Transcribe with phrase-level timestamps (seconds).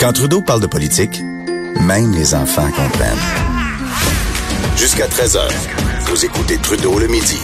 [0.00, 1.20] Quand Trudeau parle de politique,
[1.82, 3.18] même les enfants comprennent.
[4.74, 5.40] Jusqu'à 13h,
[6.06, 7.38] vous écoutez Trudeau le midi.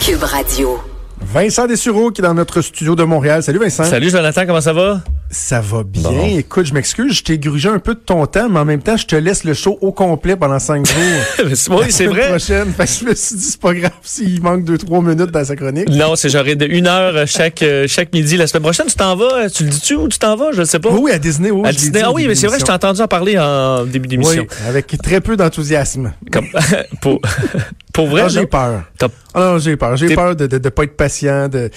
[0.00, 0.78] Cube Radio.
[1.22, 3.42] Vincent Dessureau qui est dans notre studio de Montréal.
[3.42, 3.82] Salut Vincent.
[3.82, 5.00] Salut Jonathan, comment ça va?
[5.30, 6.02] Ça va bien.
[6.10, 6.38] Bon.
[6.38, 8.96] Écoute, je m'excuse, je t'ai grugé un peu de ton temps, mais en même temps,
[8.96, 10.86] je te laisse le show au complet pendant cinq
[11.38, 11.46] jours.
[11.80, 12.28] oui, c'est La vrai.
[12.28, 12.72] prochaine.
[12.72, 15.44] Fait que je me suis dit, c'est pas grave s'il manque deux, trois minutes dans
[15.44, 15.88] sa chronique.
[15.88, 18.86] Non, c'est de une heure chaque, euh, chaque midi la semaine prochaine.
[18.86, 19.50] Tu t'en vas?
[19.50, 20.52] Tu le dis-tu ou tu t'en vas?
[20.52, 20.90] Je ne sais pas.
[20.90, 21.68] Oui, oui, à Disney, oui.
[21.68, 22.02] À Disney.
[22.04, 24.42] Ah oui, mais c'est vrai, je t'ai entendu en parler en début d'émission.
[24.48, 26.12] Oui, avec très peu d'enthousiasme.
[26.30, 26.46] Comme,
[27.02, 27.20] pour,
[27.92, 28.28] pour vrai?
[28.28, 28.84] J'ai peur.
[29.34, 29.96] Ah non, j'ai peur.
[29.96, 31.68] J'ai peur de, de pas être patient, de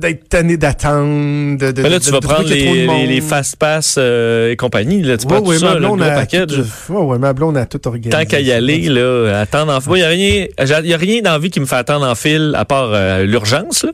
[0.00, 4.56] d'être tanné d'attendre, de, de, là, tu vas de prendre les, fast pass euh, et
[4.56, 5.02] compagnie.
[5.02, 5.16] Là.
[5.16, 6.48] Tu Ouais, prends ouais, tout ça, le blonde gros package.
[6.86, 8.10] tout- ouais, ma blonde a tout organisé.
[8.10, 9.92] Tant qu'à y aller, là, attendre en fil.
[9.92, 10.46] Il n'y a rien,
[10.82, 12.90] il y a rien dans la vie qui me fait attendre en fil, à part
[12.92, 13.86] euh, l'urgence.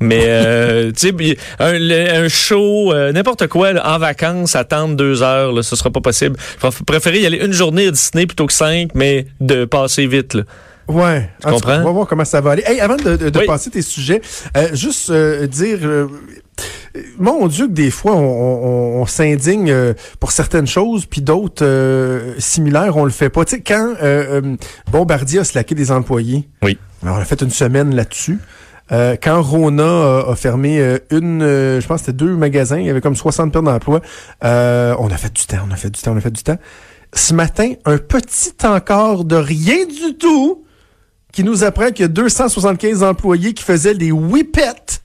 [0.00, 5.52] Mais, euh, tu sais, un, show, euh, n'importe quoi, là, en vacances, attendre deux heures,
[5.52, 6.36] là, ce sera pas possible.
[6.62, 10.34] Je préférer y aller une journée à Disney plutôt que cinq, mais de passer vite.
[10.34, 10.42] Là.
[10.88, 11.30] Ouais.
[11.42, 11.50] Cas?
[11.52, 12.62] On va voir comment ça va aller.
[12.66, 13.46] Hey, avant de, de, Oui.
[13.46, 14.20] passer tes sujets,
[14.56, 16.06] euh, juste euh, dire, euh,
[17.18, 21.64] mon Dieu, que des fois, on, on- on s'indigne euh, pour certaines choses, puis d'autres
[21.64, 23.44] euh, similaires, on le fait pas.
[23.44, 24.56] Tu sais, quand euh, euh,
[24.90, 26.78] Bombardier a slacké des employés, Oui.
[27.02, 28.38] alors on a fait une semaine là-dessus.
[28.90, 32.78] Euh, quand Rona a, a fermé euh, une, euh, je pense que c'était deux magasins,
[32.78, 34.00] il y avait comme 60 pertes d'emploi,
[34.44, 36.42] euh, on a fait du temps, on a fait du temps, on a fait du
[36.42, 36.56] temps.
[37.12, 40.64] Ce matin, un petit encore de rien du tout
[41.38, 45.00] qui nous apprend qu'il y a 275 employés qui faisaient des whippets,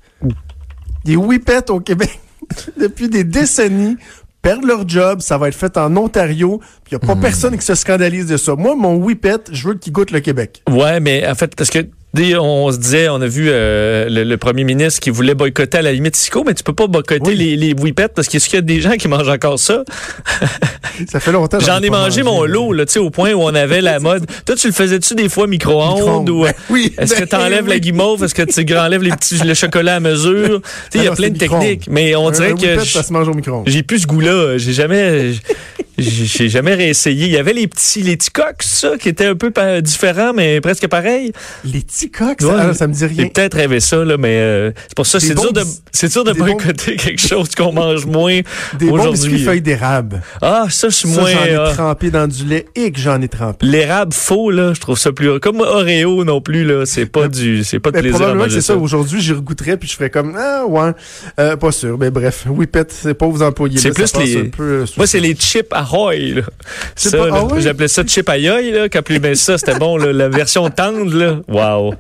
[1.06, 2.20] des whippets au Québec
[2.80, 3.98] depuis des décennies,
[4.42, 7.56] perdent leur job, ça va être fait en Ontario, puis il n'y a pas personne
[7.56, 8.56] qui se scandalise de ça.
[8.56, 10.64] Moi, mon whippet, je veux qu'il goûte le Québec.
[10.68, 14.38] Ouais, mais en fait, parce que on se disait, on a vu euh, le, le
[14.38, 17.36] premier ministre qui voulait boycotter à la limite Cisco, mais tu peux pas boycotter Oui.
[17.36, 19.84] les, les whippets parce qu'il y a des gens qui mangent encore ça.
[21.12, 21.60] Ça fait longtemps.
[21.60, 24.28] J'en ai mangé mon lot, là, tu sais, au point où on avait la mode.
[24.46, 27.36] Toi, tu le faisais-tu des fois micro-ondes ou euh, ben oui, est-ce que ben tu
[27.36, 28.24] enlèves la guimauve?
[28.24, 30.62] Est-ce que tu enlèves les petits, le chocolat à mesure?
[30.92, 32.62] Tu sais, il y a Non, plein de techniques, mais on Un- dirait un que
[32.68, 33.64] whippet, ça se mange au micro-ondes.
[33.68, 34.58] j'ai plus ce goût-là.
[34.60, 35.32] J'ai jamais,
[35.98, 37.26] j'ai j'ai jamais réessayé.
[37.28, 40.62] Il y avait les petits, les petits coques, ça, qui étaient un peu différents, mais
[40.62, 41.32] presque pareils.
[41.64, 42.48] Les petits coques, Ouais.
[42.48, 43.28] ça, ah, ça me dit J'ai rien.
[43.28, 45.62] peut-être rêvé ça, là, mais euh, c'est pour ça, c'est dur de,
[45.92, 48.40] c'est dur de boycotter quelque chose qu'on mange moins
[48.80, 49.44] Des bons biscuits aujourd'hui.
[49.44, 50.22] feuilles d'érable.
[50.42, 51.32] Ah, ça, je suis Ça, moins.
[51.32, 51.72] j'en ai ah.
[51.74, 53.66] trempé dans du lait et que j'en ai trempé.
[53.66, 55.40] L'érable faux, là, je trouve ça plus.
[55.40, 58.46] Comme Oreo non plus, là, c'est pas du, c'est pas de Mais plaisir à probablement
[58.46, 58.74] que c'est ça.
[58.74, 58.80] ça.
[58.80, 60.92] Aujourd'hui, j'y regoutterais puis je ferais comme ah ouais,
[61.40, 61.98] euh, pas sûr.
[61.98, 63.78] Mais bref, whippet, c'est pas aux employés.
[63.78, 66.44] C'est plus les- peu, euh, Moi, c'est les chips Ahoy?
[67.60, 68.90] J'appelais ça chip là.
[68.90, 71.40] Quand plus ben ça, c'était bon, là, la version tendre, là.
[71.48, 71.96] Wow.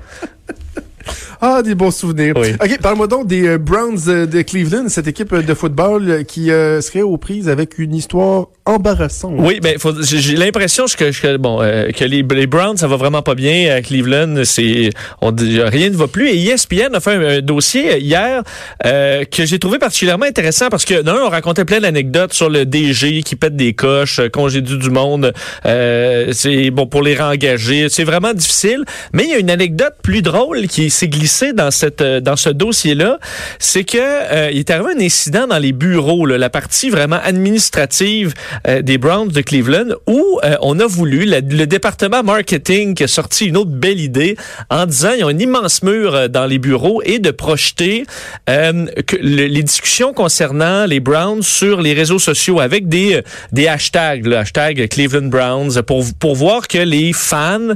[1.41, 2.33] Ah, des bons souvenirs.
[2.37, 2.53] Oui.
[2.53, 6.51] OK, parle-moi donc des euh, Browns euh, de Cleveland, cette équipe euh, de football qui
[6.51, 9.35] euh, serait aux prises avec une histoire embarrassante.
[9.39, 13.21] Oui, ben j'ai l'impression que, que bon euh, que les, les Browns ça va vraiment
[13.21, 14.89] pas bien à Cleveland, c'est
[15.21, 18.41] on rien ne va plus et ESPN a fait un, un dossier hier
[18.85, 22.65] euh, que j'ai trouvé particulièrement intéressant parce que d'un on racontait plein d'anecdotes sur le
[22.65, 28.33] DG qui pète des coches, congédie du monde, c'est bon pour les réengager, c'est vraiment
[28.33, 32.19] difficile, mais il y a une anecdote plus drôle qui s'est glissée dans cette euh,
[32.19, 33.19] dans ce dossier-là,
[33.59, 38.33] c'est que euh, il est arrivé un incident dans les bureaux, la partie vraiment administrative
[38.67, 43.07] euh, des Browns de Cleveland, où euh, on a voulu, le département marketing qui a
[43.07, 44.35] sorti une autre belle idée
[44.69, 48.05] en disant ils ont un immense mur dans les bureaux et de projeter
[48.47, 53.21] les discussions concernant les Browns sur les réseaux sociaux avec des,
[53.51, 57.73] des hashtags, le hashtag Cleveland Browns, pour, pour voir que les fans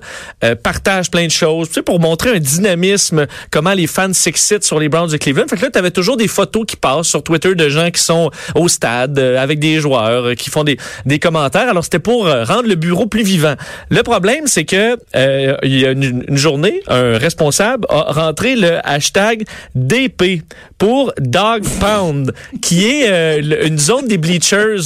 [0.63, 3.06] partagent plein de choses, tu sais, pour montrer un dynamisme,
[3.51, 5.45] comment les fans s'excitent sur les Browns de Cleveland.
[5.49, 8.01] Fait que là, tu avais toujours des photos qui passent sur Twitter de gens qui
[8.01, 11.69] sont au stade euh, avec des joueurs, euh, qui font des, des commentaires.
[11.69, 13.55] Alors, c'était pour euh, rendre le bureau plus vivant.
[13.89, 18.55] Le problème, c'est que euh, il y a une, une journée, un responsable a rentré
[18.55, 19.43] le hashtag
[19.75, 20.43] DP
[20.77, 24.79] pour Dog Pound, qui est une zone des bleachers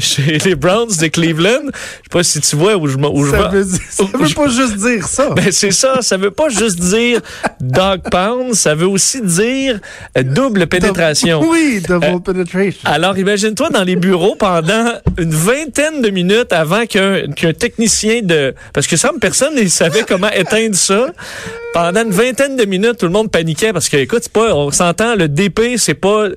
[0.00, 1.62] chez les Browns de Cleveland.
[1.66, 4.48] Je sais pas si tu vois où je, m'en- où Ça veut, ça veut pas
[4.48, 5.30] juste dire ça.
[5.30, 7.20] Ben, c'est ça, ça veut pas juste dire
[7.60, 9.80] dog pound, ça veut aussi dire
[10.16, 11.40] euh, double pénétration.
[11.50, 12.80] Oui, double Euh, penetration.
[12.84, 18.54] Alors, imagine-toi dans les bureaux pendant une vingtaine de minutes avant qu'un qu'un technicien de...
[18.72, 21.06] Parce que ça, personne ne savait comment éteindre ça.
[21.72, 24.70] Pendant une vingtaine de minutes, tout le monde paniquait parce que, écoute, c'est pas, on
[24.70, 26.28] s'entend, le DP, c'est pas...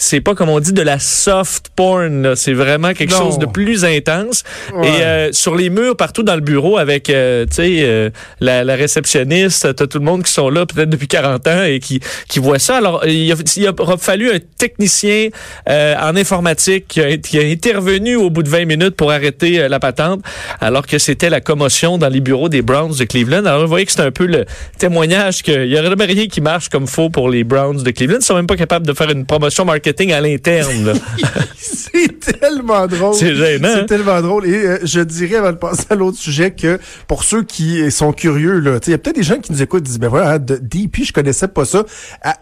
[0.00, 2.34] c'est pas comme on dit de la soft porn.
[2.34, 3.18] C'est vraiment quelque Non.
[3.18, 4.44] chose de plus intense.
[4.74, 4.88] Ouais.
[4.88, 8.08] Et euh, sur les murs partout dans le bureau avec, euh, tu sais, euh,
[8.40, 11.80] la, la réceptionniste, t'as tout le monde qui sont là peut-être depuis 40 ans et
[11.80, 12.78] qui qui voit ça.
[12.78, 15.28] Alors il a, il a fallu un technicien
[15.68, 19.60] euh, en informatique qui a, qui a intervenu au bout de 20 minutes pour arrêter
[19.60, 20.22] euh, la patente,
[20.62, 23.44] alors que c'était la commotion dans les bureaux des Browns de Cleveland.
[23.44, 24.46] Alors vous voyez que c'est un peu le
[24.78, 28.18] témoignage qu'il y aurait rien qui marche comme faux pour les Browns de Cleveland.
[28.20, 30.94] Ils sont même pas capables de faire une promotion marketing à l'interne.
[31.56, 33.14] C'est tellement drôle.
[33.14, 33.74] C'est gênant, hein?
[33.80, 34.46] C'est tellement drôle.
[34.46, 36.78] Et euh, je dirais, avant de passer à l'autre sujet, que
[37.08, 39.86] pour ceux qui sont curieux, il y a peut-être des gens qui nous écoutent et
[39.88, 41.84] disent, ben voilà, DP, je connaissais pas ça.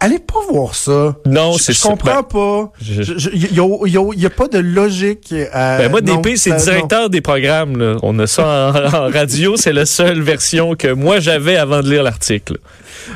[0.01, 1.17] Allez pas voir ça.
[1.27, 2.73] Non, c'est Je comprends Ben, pas.
[2.83, 5.35] Il y, a, pas de logique.
[5.53, 6.57] à- Ben moi, non, DP, c'est non.
[6.57, 7.77] directeur des programmes.
[7.79, 7.97] là.
[8.03, 9.57] On a ça en, en radio.
[9.57, 12.59] C'est la seule version que moi j'avais avant de lire l'article.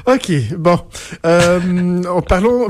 [0.06, 0.78] OK, bon.
[1.26, 1.60] Euh,
[2.08, 2.68] on- parlons...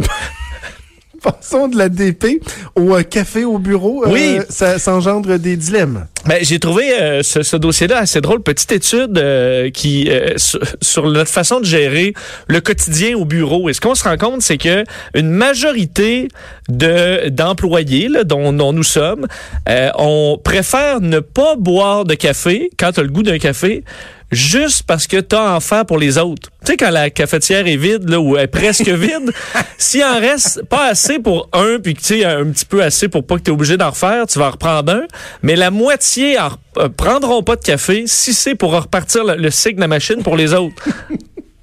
[1.23, 2.43] Passons de la DP
[2.75, 4.05] au euh, café au bureau.
[4.05, 4.39] Euh, Oui.
[4.49, 6.07] Ça, ça engendre des dilemmes.
[6.27, 8.43] Ben, j'ai trouvé euh, ce, ce dossier-là assez drôle.
[8.43, 12.15] Petite étude euh, qui euh, sur, sur notre façon de gérer
[12.47, 13.69] le quotidien au bureau.
[13.69, 14.85] Et ce qu'on se rend compte, c'est que
[15.15, 16.29] une majorité
[16.69, 19.27] de d'employés là, dont, dont nous sommes,
[19.69, 23.85] euh, on préfère ne pas boire de café quand tu as le goût d'un café.
[24.33, 26.49] Juste parce que t'as en faire pour les autres.
[26.65, 29.31] Tu sais, quand la cafetière est vide, là, ou elle est presque vide,
[29.77, 33.09] s'il en reste pas assez pour un, puis que tu sais, un petit peu assez
[33.09, 35.03] pour pas que tu es obligé d'en refaire, tu vas en reprendre un.
[35.43, 36.49] Mais la moitié en,
[36.79, 40.23] euh, prendront pas de café si c'est pour repartir le, le cycle de la machine
[40.23, 40.83] pour les autres.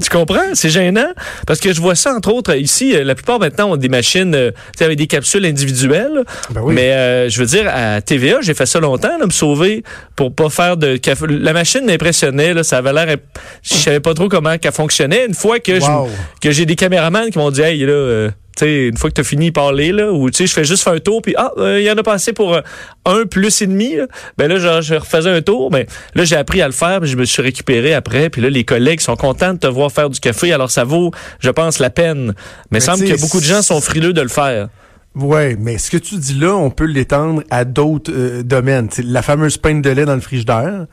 [0.09, 0.53] Tu comprends?
[0.53, 1.07] C'est gênant.
[1.45, 4.33] Parce que je vois ça, entre autres, ici, euh, la plupart maintenant ont des machines
[4.33, 6.23] euh, tu sais, avec des capsules individuelles.
[6.51, 6.73] Ben oui.
[6.73, 9.83] Mais euh, je veux dire, à TVA, j'ai fait ça longtemps, là, me sauver
[10.15, 10.99] pour pas faire de.
[11.27, 13.17] La machine m'impressionnait, là, ça avait l'air...
[13.63, 15.25] Je savais pas trop comment qu'elle fonctionnait.
[15.27, 15.85] Une fois que je-
[16.41, 17.91] que j'ai des caméramans qui m'ont dit, hey, là...
[17.91, 18.29] euh,
[18.59, 20.63] sais, une fois que tu as fini de parler, là, ou tu sais, je fais
[20.63, 22.61] juste faire un tour, puis ah, euh, il y en a pas assez pour euh,
[23.05, 24.07] un plus et demi, là.
[24.37, 27.09] ben là, je, je refaisais un tour, mais là, j'ai appris à le faire, puis
[27.09, 30.09] je me suis récupéré après, puis là, les collègues sont contents de te voir faire
[30.09, 32.33] du café, alors ça vaut, je pense, la peine.
[32.71, 34.69] Mais il semble que beaucoup de gens sont frileux de le faire.
[35.15, 38.89] Ouais, mais ce que tu dis là, on peut l'étendre à d'autres euh, domaines.
[38.89, 40.85] T'sais, la fameuse peine de lait dans le frigidaire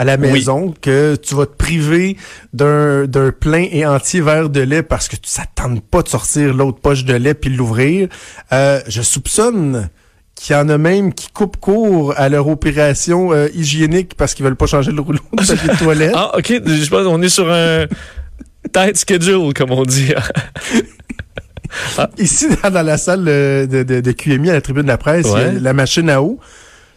[0.00, 0.32] à la Oui.
[0.32, 2.16] maison, que tu vas te priver
[2.54, 6.00] d'un d'un plein et entier verre de lait parce que tu- ça te tente pas
[6.00, 8.08] de sortir l'autre poche de lait puis l'ouvrir.
[8.52, 9.90] Euh, je soupçonne
[10.34, 14.46] qu'il y en a même qui coupent court à leur opération euh, hygiénique parce qu'ils
[14.46, 16.12] veulent pas changer le rouleau de papier de toilette.
[16.14, 17.84] Ah, OK, je pense qu'on est sur un
[18.72, 20.14] tight schedule, comme on dit.
[22.18, 25.26] Ici, dans, la salle euh, de, de, de QMI, à la tribune de la presse,
[25.28, 26.38] il y a la machine à eau.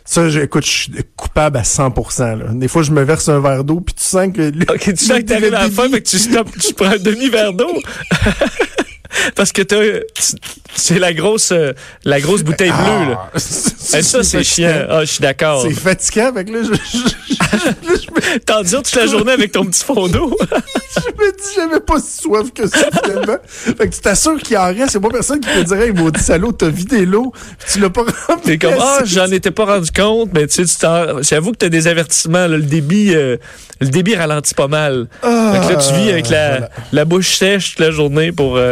[0.06, 2.38] Ça, je, écoute, je suis coupable à 100%.
[2.38, 2.46] Là.
[2.54, 4.50] Des fois, je me verse un verre d'eau, puis tu sens que...
[4.74, 6.98] OK, tu sens que t'arrives à la fin, fait que tu stoppes, tu prends un
[6.98, 7.72] demi-verre d'eau.
[9.36, 9.62] Parce que
[10.76, 11.74] c'est la grosse, euh,
[12.06, 13.30] la grosse bouteille bleue, là.
[13.34, 14.86] Ah, ça, c'est chiant.
[14.90, 15.62] Ah, je suis d'accord.
[15.64, 17.92] C'est fatigant, que là, je, je, je- là, je
[18.36, 20.36] me, T'endures toute la journée avec ton petit fond d'eau.
[20.42, 23.38] je me dis, j'avais pas si soif que ça, finalement.
[23.46, 24.96] Fait que tu t'assures qu'il en reste.
[24.96, 27.32] Il pas personne qui peut dire, hey, maudit salaud, t'as vidé l'eau,
[27.72, 28.44] tu l'as pas rempli.
[28.44, 31.58] T'es comme, ah, j'en étais pas rendu compte, mais tu sais, tu t'en- j'avoue que
[31.58, 33.38] t'as des avertissements, là, le débit, euh,
[33.82, 35.08] le débit ralentit pas mal.
[35.22, 36.70] Ah, Fait que là, tu vis avec la, voilà.
[36.92, 38.72] la bouche sèche toute la journée pour, euh,